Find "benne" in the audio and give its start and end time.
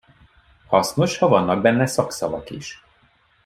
1.61-1.85